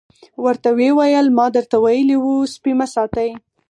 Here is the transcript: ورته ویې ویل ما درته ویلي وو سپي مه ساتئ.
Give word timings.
ورته 0.43 0.69
ویې 0.77 0.91
ویل 0.97 1.27
ما 1.37 1.45
درته 1.55 1.77
ویلي 1.83 2.17
وو 2.19 2.35
سپي 2.53 2.71
مه 2.79 2.87
ساتئ. 2.93 3.29